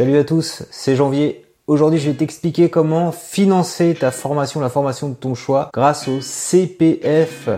[0.00, 1.44] Salut à tous, c'est Janvier.
[1.66, 6.22] Aujourd'hui, je vais t'expliquer comment financer ta formation, la formation de ton choix, grâce au
[6.22, 7.50] CPF,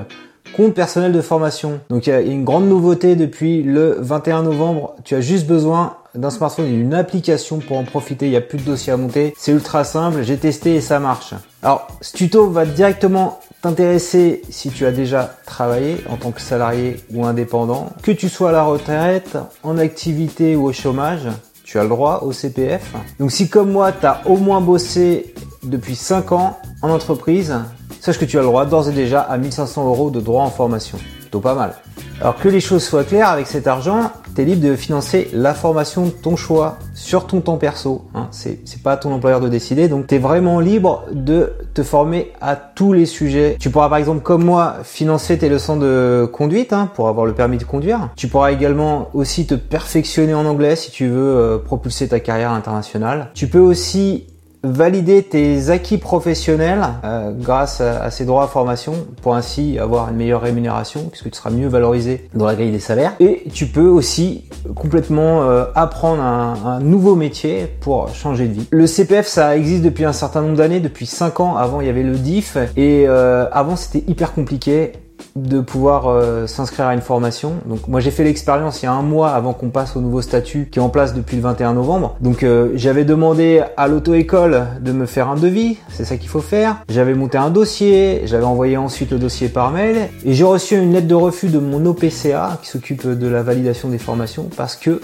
[0.56, 1.78] compte personnel de formation.
[1.88, 4.96] Donc il y a une grande nouveauté depuis le 21 novembre.
[5.04, 8.26] Tu as juste besoin d'un smartphone et d'une application pour en profiter.
[8.26, 9.34] Il n'y a plus de dossier à monter.
[9.38, 10.24] C'est ultra simple.
[10.24, 11.34] J'ai testé et ça marche.
[11.62, 16.96] Alors, ce tuto va directement t'intéresser si tu as déjà travaillé en tant que salarié
[17.14, 21.28] ou indépendant, que tu sois à la retraite, en activité ou au chômage,
[21.64, 22.92] tu as le droit au CPF.
[23.18, 27.54] Donc si comme moi, tu as au moins bossé depuis 5 ans en entreprise,
[28.00, 30.50] sache que tu as le droit d'ores et déjà à 1500 euros de droit en
[30.50, 30.98] formation.
[31.20, 31.74] Plutôt pas mal.
[32.20, 35.54] Alors que les choses soient claires, avec cet argent, tu es libre de financer la
[35.54, 38.04] formation de ton choix sur ton temps perso.
[38.14, 38.28] Hein.
[38.30, 42.32] C'est, pas à ton employeur de décider, donc tu es vraiment libre de te former
[42.40, 43.56] à tous les sujets.
[43.58, 47.32] Tu pourras par exemple, comme moi, financer tes leçons de conduite hein, pour avoir le
[47.32, 48.10] permis de conduire.
[48.16, 52.52] Tu pourras également aussi te perfectionner en anglais si tu veux euh, propulser ta carrière
[52.52, 53.30] internationale.
[53.34, 54.26] Tu peux aussi
[54.62, 60.16] valider tes acquis professionnels euh, grâce à, ces droits à formation pour ainsi avoir une
[60.16, 63.14] meilleure rémunération puisque tu seras mieux valorisé dans la grille des salaires.
[63.20, 68.68] Et tu peux aussi complètement euh, apprendre un, un, nouveau métier pour changer de vie.
[68.70, 71.56] Le CPF ça existe depuis un certain nombre d'années, depuis 5 ans.
[71.56, 74.92] Avant il y avait le DIF et euh, avant c'était hyper compliqué
[75.36, 77.54] de pouvoir euh, s'inscrire à une formation.
[77.66, 80.22] Donc moi j'ai fait l'expérience il y a un mois avant qu'on passe au nouveau
[80.22, 82.16] statut qui est en place depuis le 21 novembre.
[82.20, 86.40] Donc euh, j'avais demandé à l'auto-école de me faire un devis, c'est ça qu'il faut
[86.40, 86.82] faire.
[86.88, 90.92] J'avais monté un dossier, j'avais envoyé ensuite le dossier par mail et j'ai reçu une
[90.92, 95.00] lettre de refus de mon OPCA qui s'occupe de la validation des formations parce que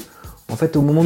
[0.50, 1.04] en fait, au moment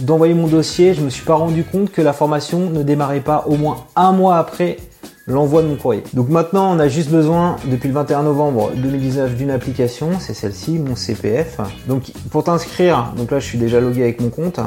[0.00, 3.44] d'envoyer mon dossier, je me suis pas rendu compte que la formation ne démarrait pas
[3.46, 4.76] au moins un mois après
[5.26, 6.02] l'envoi de mon courrier.
[6.14, 10.78] Donc maintenant, on a juste besoin, depuis le 21 novembre 2019, d'une application, c'est celle-ci,
[10.78, 11.58] mon CPF.
[11.86, 14.60] Donc pour t'inscrire, donc là je suis déjà logué avec mon compte,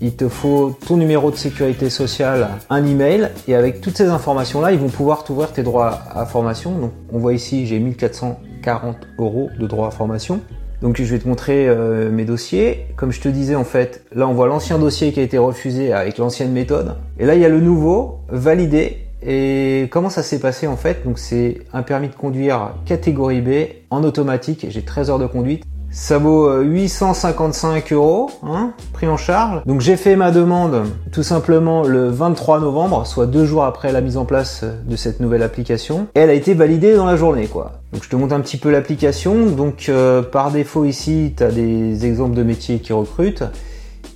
[0.00, 4.72] il te faut ton numéro de sécurité sociale, un email, et avec toutes ces informations-là,
[4.72, 6.72] ils vont pouvoir t'ouvrir tes droits à formation.
[6.72, 10.40] Donc on voit ici, j'ai 1440 euros de droits à formation.
[10.80, 12.86] Donc je vais te montrer euh, mes dossiers.
[12.96, 15.92] Comme je te disais en fait, là on voit l'ancien dossier qui a été refusé
[15.92, 16.96] avec l'ancienne méthode.
[17.20, 21.04] Et là il y a le nouveau, validé, et comment ça s'est passé en fait?
[21.04, 23.50] Donc c'est un permis de conduire catégorie B
[23.90, 24.66] en automatique.
[24.68, 25.64] J'ai 13 heures de conduite.
[25.94, 29.62] Ça vaut 855 euh, euros, hein, pris en charge.
[29.66, 34.00] Donc j'ai fait ma demande tout simplement le 23 novembre, soit deux jours après la
[34.00, 36.06] mise en place de cette nouvelle application.
[36.14, 37.72] Et elle a été validée dans la journée, quoi.
[37.92, 39.50] Donc je te montre un petit peu l'application.
[39.50, 43.44] Donc euh, par défaut ici, tu as des exemples de métiers qui recrutent.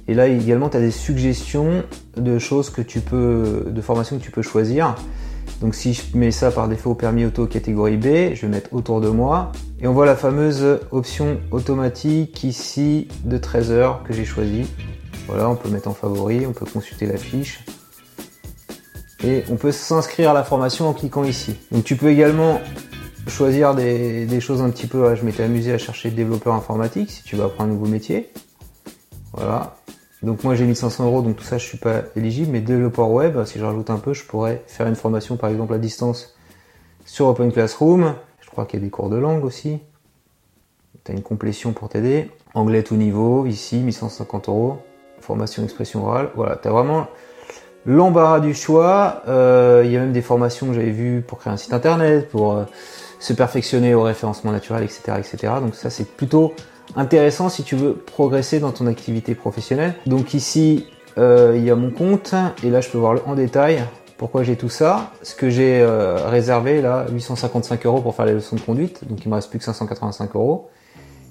[0.09, 1.83] Et là également, tu as des suggestions
[2.17, 4.95] de choses que tu peux, de formations que tu peux choisir.
[5.61, 9.01] Donc si je mets ça par défaut permis auto catégorie B, je vais mettre autour
[9.01, 9.53] de moi.
[9.81, 14.67] Et on voit la fameuse option automatique ici de 13 heures que j'ai choisi.
[15.27, 17.65] Voilà, on peut mettre en favori, on peut consulter la fiche.
[19.25, 21.57] Et on peut s'inscrire à la formation en cliquant ici.
[21.73, 22.61] Donc tu peux également
[23.27, 27.25] choisir des, des choses un petit peu, je m'étais amusé à chercher développeur informatique si
[27.25, 28.31] tu veux apprendre un nouveau métier.
[29.37, 29.77] Voilà,
[30.23, 33.45] donc moi j'ai 1500 euros, donc tout ça je suis pas éligible, mais développeur web,
[33.45, 36.35] si je rajoute un peu, je pourrais faire une formation par exemple à distance
[37.05, 38.15] sur Open Classroom.
[38.41, 39.79] Je crois qu'il y a des cours de langue aussi.
[41.05, 42.31] Tu as une complétion pour t'aider.
[42.55, 44.79] Anglais tout niveau, ici 1150 euros.
[45.21, 46.31] Formation expression orale.
[46.35, 47.07] Voilà, tu as vraiment
[47.85, 49.23] l'embarras du choix.
[49.29, 52.29] Euh, il y a même des formations que j'avais vues pour créer un site internet,
[52.31, 52.65] pour euh,
[53.19, 55.19] se perfectionner au référencement naturel, etc.
[55.19, 55.55] etc.
[55.61, 56.55] Donc ça c'est plutôt
[56.95, 59.95] intéressant si tu veux progresser dans ton activité professionnelle.
[60.07, 60.87] Donc ici,
[61.19, 63.83] euh, il y a mon compte et là je peux voir en détail
[64.19, 65.13] pourquoi j'ai tout ça.
[65.23, 69.25] Ce que j'ai euh, réservé là, 855 euros pour faire les leçons de conduite, donc
[69.25, 70.69] il me reste plus que 585 euros.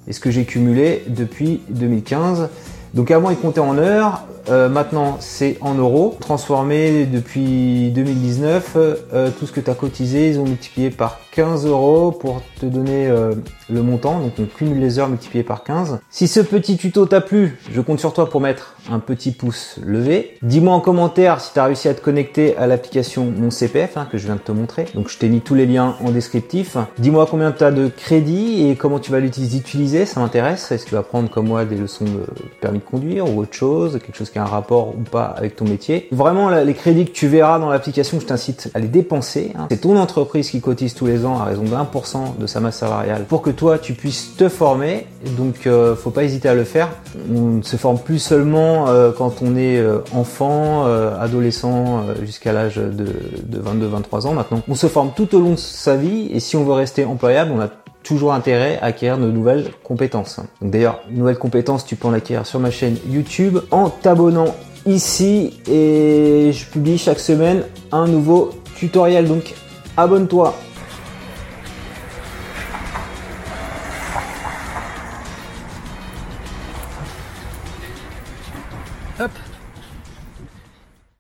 [0.08, 2.50] Et ce que j'ai cumulé depuis 2015.
[2.94, 6.18] Donc avant il comptait en heures, euh, maintenant c'est en euros.
[6.20, 11.66] Transformé depuis 2019, euh, tout ce que tu as cotisé, ils ont multiplié par 15
[11.66, 13.34] euros pour te donner euh,
[13.70, 14.20] le montant.
[14.20, 16.00] Donc on cumule les heures multipliées par 15.
[16.10, 19.80] Si ce petit tuto t'a plu, je compte sur toi pour mettre un petit pouce
[19.84, 20.38] levé.
[20.42, 24.08] Dis-moi en commentaire si tu as réussi à te connecter à l'application Mon CPF hein,
[24.10, 24.86] que je viens de te montrer.
[24.94, 26.78] Donc je t'ai mis tous les liens en descriptif.
[27.00, 30.72] Dis-moi combien tu as de crédit et comment tu vas l'utiliser, ça m'intéresse.
[30.72, 32.26] Est-ce que tu vas prendre comme moi des leçons de
[32.62, 36.08] permis de conduire ou autre chose, quelque chose un rapport ou pas avec ton métier.
[36.12, 39.54] Vraiment les crédits que tu verras dans l'application, je t'incite à les dépenser.
[39.58, 39.68] Hein.
[39.70, 42.78] C'est ton entreprise qui cotise tous les ans à raison de 1% de sa masse
[42.78, 45.08] salariale pour que toi tu puisses te former.
[45.38, 46.90] Donc euh, faut pas hésiter à le faire.
[47.34, 50.86] On ne se forme plus seulement euh, quand on est euh, enfant,
[51.20, 54.62] adolescent jusqu'à l'âge de, de 22-23 ans maintenant.
[54.68, 57.52] On se forme tout au long de sa vie et si on veut rester employable,
[57.56, 57.70] on a
[58.06, 60.40] toujours intérêt à acquérir de nouvelles compétences.
[60.62, 64.56] D'ailleurs, nouvelles compétences, tu peux en acquérir sur ma chaîne YouTube en t'abonnant
[64.86, 69.28] ici et je publie chaque semaine un nouveau tutoriel.
[69.28, 69.54] Donc
[69.98, 70.56] abonne-toi.